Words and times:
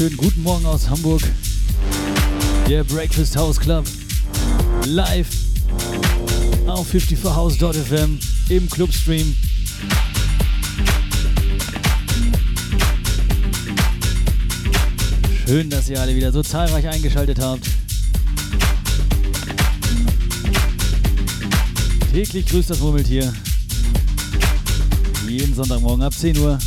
schönen 0.00 0.16
guten 0.16 0.42
Morgen 0.42 0.64
aus 0.64 0.88
Hamburg. 0.88 1.20
Der 2.70 2.82
Breakfast 2.84 3.36
House 3.36 3.60
Club 3.60 3.84
live 4.86 5.28
auf 6.66 6.90
54house.fm 6.90 8.18
im 8.48 8.70
Clubstream. 8.70 9.36
Schön, 15.46 15.68
dass 15.68 15.90
ihr 15.90 16.00
alle 16.00 16.16
wieder 16.16 16.32
so 16.32 16.42
zahlreich 16.42 16.88
eingeschaltet 16.88 17.38
habt. 17.38 17.68
Täglich 22.10 22.46
grüßt 22.46 22.70
das 22.70 22.78
Murmeltier. 22.80 23.30
Jeden 25.28 25.54
Sonntagmorgen 25.54 26.02
ab 26.02 26.14
10 26.14 26.38
Uhr 26.38 26.58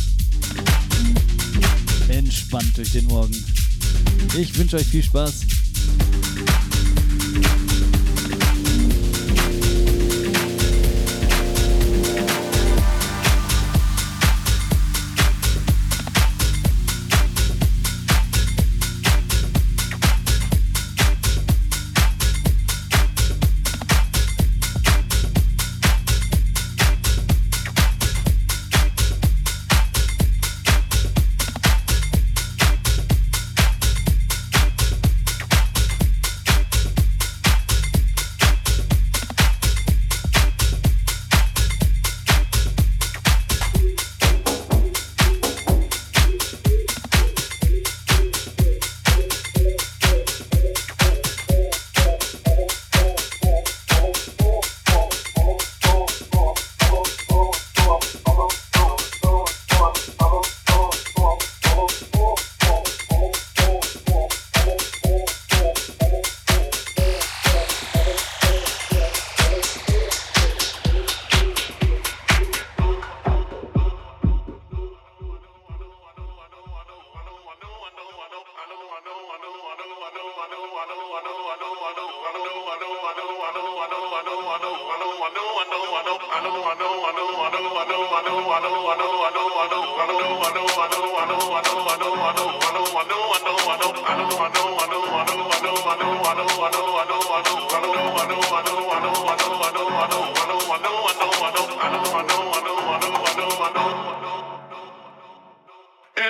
entspannt 2.36 2.76
durch 2.76 2.90
den 2.90 3.04
Morgen. 3.06 3.32
Ich 4.38 4.56
wünsche 4.58 4.76
euch 4.76 4.86
viel 4.86 5.02
Spaß. 5.04 5.42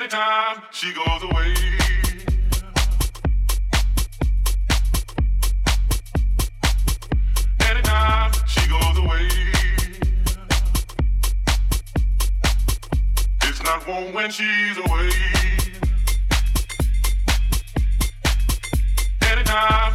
anytime 0.05 0.61
she 0.71 0.93
goes 0.93 1.23
away. 1.33 1.55
Anytime 7.71 8.31
she 8.47 8.69
goes 8.69 8.99
away. 8.99 9.29
It's 13.45 13.63
not 13.65 13.87
warm 13.89 14.13
when 14.13 14.31
she's 14.31 14.77
away. 14.77 15.11
Anytime. 19.31 19.95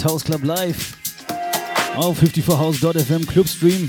House 0.05 0.23
Club 0.25 0.45
Live 0.45 0.97
auf 1.97 2.19
54house.fm 2.23 3.27
Clubstream. 3.27 3.89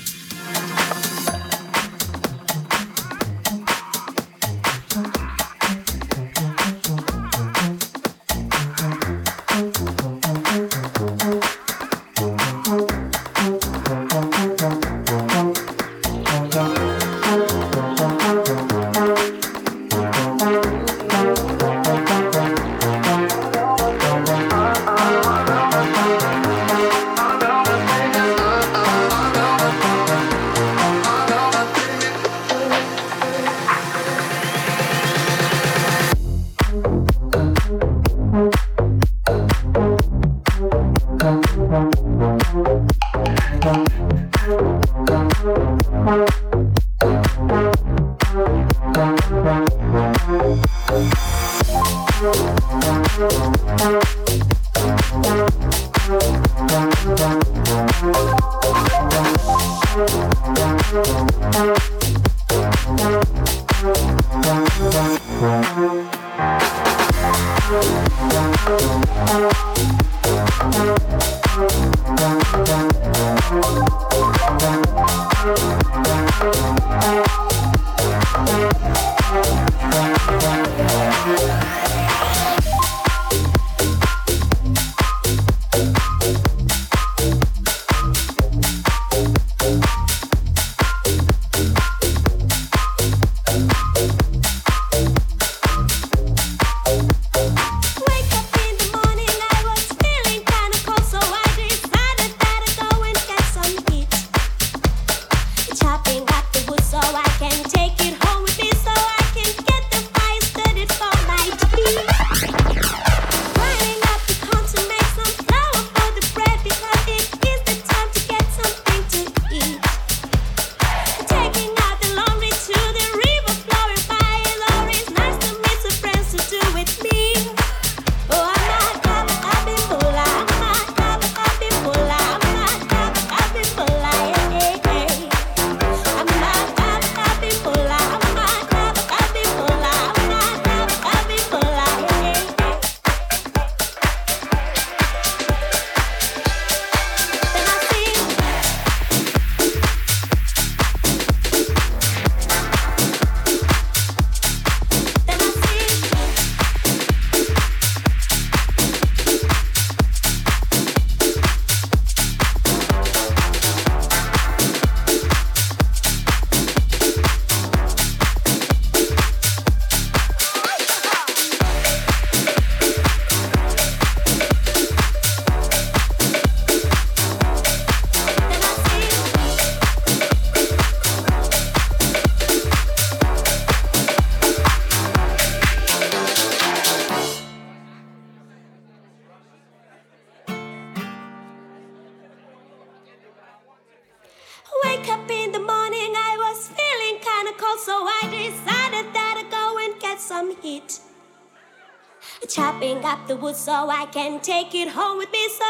so 203.66 203.90
I 204.02 204.06
can 204.06 204.40
take 204.42 204.76
it 204.76 204.90
home 204.90 205.18
with 205.18 205.32
me. 205.32 205.50
So 205.50 205.65